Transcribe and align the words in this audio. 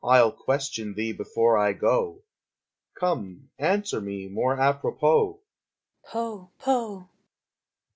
_I'll 0.11 0.31
question 0.31 0.95
thee 0.95 1.11
before 1.11 1.59
I 1.59 1.73
go, 1.73 2.23
Come, 2.95 3.51
answer 3.59 4.01
me 4.01 4.27
more 4.27 4.59
apropos! 4.59 5.41